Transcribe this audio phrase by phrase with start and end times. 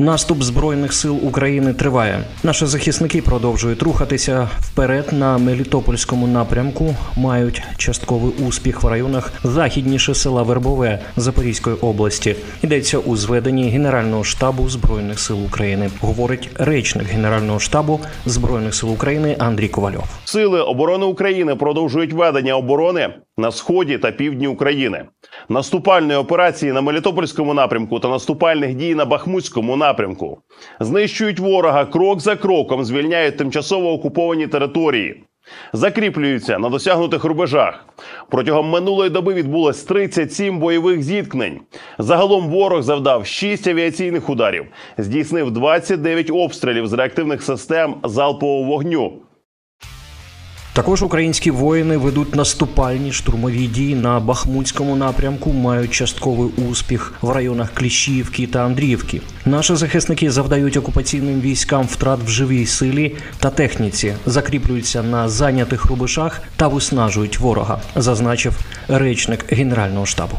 [0.00, 2.24] Наступ збройних сил України триває.
[2.42, 6.94] Наші захисники продовжують рухатися вперед на Мелітопольському напрямку.
[7.16, 12.36] Мають частковий успіх в районах західніше села Вербове Запорізької області.
[12.62, 15.90] Йдеться у зведенні Генерального штабу збройних сил України.
[16.00, 20.04] Говорить речник Генерального штабу збройних сил України Андрій Ковальов.
[20.24, 25.04] Сили оборони України продовжують ведення оборони на сході та півдні України.
[25.48, 30.38] Наступальної операції на Мелітопольському напрямку та наступальних дій на Бахмутському напрямку
[30.80, 35.24] знищують ворога крок за кроком, звільняють тимчасово окуповані території.
[35.72, 37.84] Закріплюються на досягнутих рубежах.
[38.30, 41.60] Протягом минулої доби відбулось 37 бойових зіткнень.
[41.98, 44.66] Загалом ворог завдав 6 авіаційних ударів,
[44.98, 49.12] здійснив 29 обстрілів з реактивних систем залпового вогню.
[50.78, 57.70] Також українські воїни ведуть наступальні штурмові дії на Бахмутському напрямку, мають частковий успіх в районах
[57.74, 59.20] Кліщівки та Андріївки.
[59.44, 66.42] Наші захисники завдають окупаційним військам втрат в живій силі та техніці, закріплюються на зайнятих рубежах
[66.56, 70.36] та виснажують ворога, зазначив речник Генерального штабу.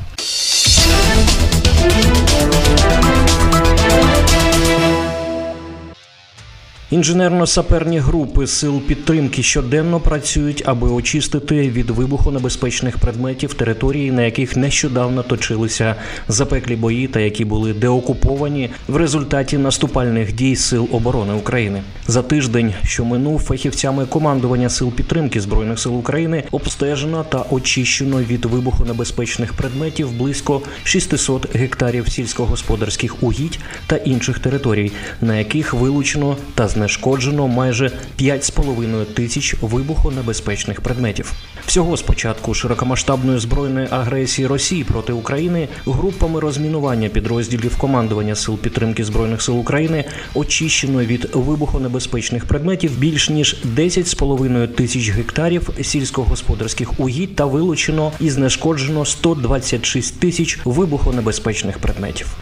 [6.91, 15.23] Інженерно-саперні групи сил підтримки щоденно працюють, аби очистити від вибухонебезпечних предметів території, на яких нещодавно
[15.23, 15.95] точилися
[16.27, 21.81] запеклі бої та які були деокуповані в результаті наступальних дій сил оборони України.
[22.07, 28.45] За тиждень, що минув фахівцями командування сил підтримки збройних сил України, обстежено та очищено від
[28.45, 34.91] вибухонебезпечних предметів близько 600 гектарів сільськогосподарських угідь та інших територій,
[35.21, 41.33] на яких вилучено та знешкоджено майже 5,5 тисяч вибухонебезпечних предметів.
[41.65, 49.03] Всього з початку широкомасштабної збройної агресії Росії проти України групами розмінування підрозділів командування сил підтримки
[49.03, 57.45] збройних сил України очищено від вибухонебезпечних предметів більш ніж 10,5 тисяч гектарів сільськогосподарських угідь та
[57.45, 62.35] вилучено і знешкоджено 126 тисяч вибухонебезпечних предметів.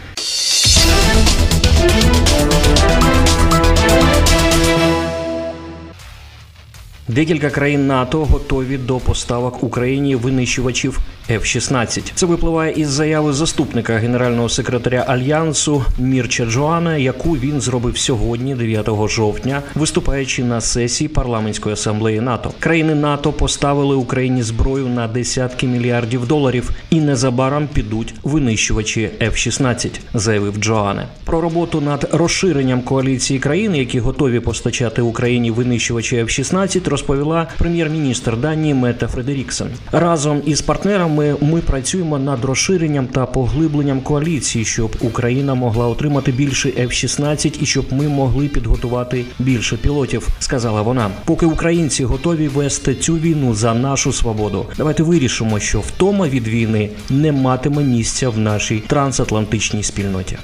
[7.08, 12.12] Декілька країн НАТО готові до поставок Україні винищувачів F-16.
[12.14, 18.88] Це випливає із заяви заступника генерального секретаря альянсу Мірча Джоана, яку він зробив сьогодні, 9
[19.08, 22.52] жовтня, виступаючи на сесії парламентської асамблеї НАТО.
[22.58, 30.56] Країни НАТО поставили Україні зброю на десятки мільярдів доларів і незабаром підуть винищувачі F-16, заявив
[30.56, 31.06] Джоане.
[31.24, 38.74] Про роботу над розширенням коаліції країн, які готові постачати Україні винищувачі F-16, розповіла прем'єр-міністр Данії
[38.74, 39.68] Мета Фредеріксен.
[39.92, 46.68] Разом із партнерами ми працюємо над розширенням та поглибленням коаліції, щоб Україна могла отримати більше
[46.68, 50.28] F-16 і щоб ми могли підготувати більше пілотів.
[50.38, 51.10] Сказала вона.
[51.24, 56.90] Поки українці готові вести цю війну за нашу свободу, давайте вирішимо, що втома від війни
[57.10, 60.38] не матиме місця в нашій трансатлантичній спільноті.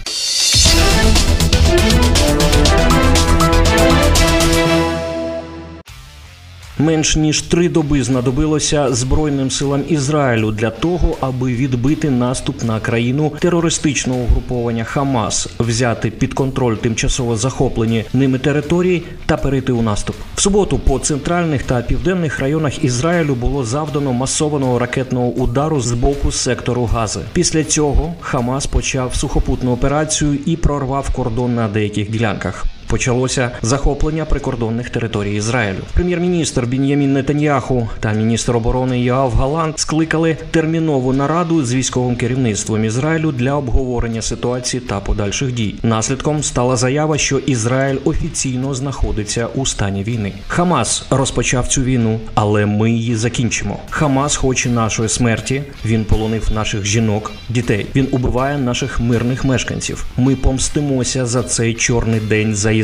[6.79, 13.33] Менш ніж три доби знадобилося збройним силам Ізраїлю для того, аби відбити наступ на країну
[13.41, 20.17] терористичного угруповання Хамас, взяти під контроль тимчасово захоплені ними території та перейти у наступ.
[20.35, 26.33] В суботу по центральних та південних районах Ізраїлю було завдано масованого ракетного удару з боку
[26.33, 27.21] сектору Гази.
[27.33, 32.67] Після цього Хамас почав сухопутну операцію і прорвав кордон на деяких ділянках.
[32.87, 35.79] Почалося захоплення прикордонних територій Ізраїлю.
[35.95, 43.33] Прем'єр-міністр Бін'ямін Нетаньяху та міністр оборони Яав Галант скликали термінову нараду з військовим керівництвом Ізраїлю
[43.33, 45.75] для обговорення ситуації та подальших дій.
[45.83, 50.33] Наслідком стала заява, що Ізраїль офіційно знаходиться у стані війни.
[50.49, 53.79] Хамас розпочав цю війну, але ми її закінчимо.
[53.91, 55.63] Хамас хоче нашої смерті.
[55.85, 57.87] Він полонив наших жінок, дітей.
[57.95, 60.07] Він убиває наших мирних мешканців.
[60.17, 62.84] Ми помстимося за цей чорний день за Ізраїль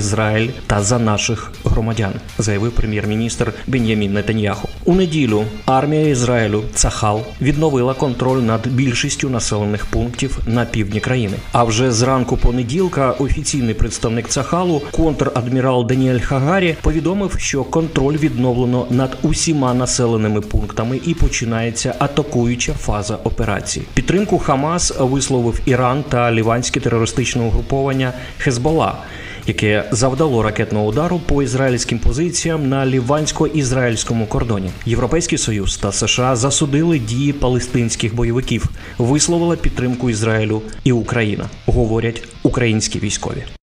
[0.67, 4.69] та за наших громадян, заявив прем'єр-міністр Бен'ямін Нетаньяху.
[4.85, 11.37] У неділю армія Ізраїлю Цахал відновила контроль над більшістю населених пунктів на півдні країни.
[11.53, 19.19] А вже зранку понеділка офіційний представник Цахалу, контр-адмірал Даніель Хагарі, повідомив, що контроль відновлено над
[19.23, 23.87] усіма населеними пунктами і починається атакуюча фаза операції.
[23.95, 28.99] Підтримку Хамас висловив Іран та ліванське терористичне угруповання Хезбола.
[29.47, 34.71] Яке завдало ракетного удару по ізраїльським позиціям на лівансько-ізраїльському кордоні.
[34.87, 38.65] Європейський союз та США засудили дії палестинських бойовиків,
[38.99, 43.60] висловила підтримку Ізраїлю і Україна, говорять українські військові.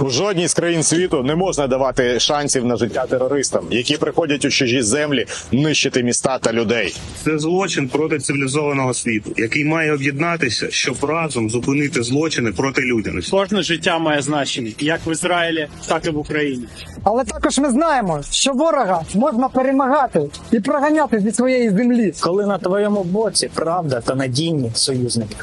[0.00, 4.50] У жодній з країн світу не можна давати шансів на життя терористам, які приходять у
[4.50, 6.96] чужі землі нищити міста та людей.
[7.24, 13.30] Це злочин проти цивілізованого світу, який має об'єднатися, щоб разом зупинити злочини проти людяності.
[13.30, 16.64] Кожне життя має значення як в Ізраїлі, так і в Україні.
[17.04, 20.20] Але також ми знаємо, що ворога можна перемагати
[20.52, 22.12] і проганяти зі своєї землі.
[22.20, 25.36] коли на твоєму боці правда та надійні союзники.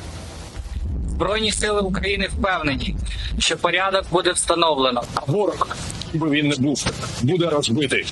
[1.18, 2.96] Збройні сили України впевнені,
[3.40, 5.04] що порядок буде встановлено.
[5.28, 5.68] Ворог,
[6.14, 6.86] би він не був,
[7.22, 8.06] буде розбитий.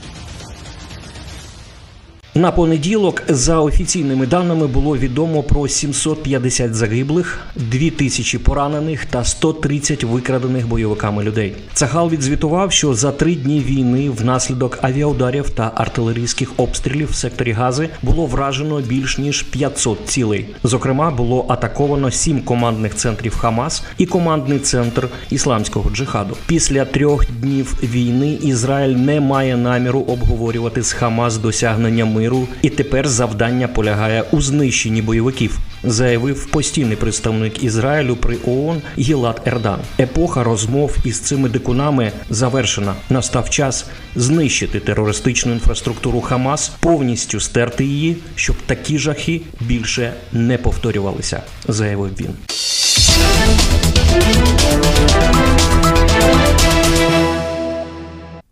[2.38, 10.68] На понеділок, за офіційними даними, було відомо про 750 загиблих, 2000 поранених та 130 викрадених
[10.68, 11.56] бойовиками людей.
[11.74, 17.90] Цагал відзвітував, що за три дні війни внаслідок авіаударів та артилерійських обстрілів в секторі Гази
[18.02, 20.46] було вражено більш ніж 500 цілей.
[20.64, 26.38] Зокрема, було атаковано сім командних центрів Хамас і командний центр ісламського джихаду.
[26.48, 33.08] Після трьох днів війни Ізраїль не має наміру обговорювати з Хамас досягнення миру, і тепер
[33.08, 39.80] завдання полягає у знищенні бойовиків, заявив постійний представник Ізраїлю при ООН Гілат Ердан.
[40.00, 42.94] Епоха розмов із цими дикунами завершена.
[43.10, 43.86] Настав час
[44.16, 52.36] знищити терористичну інфраструктуру Хамас, повністю стерти її, щоб такі жахи більше не повторювалися, заявив він.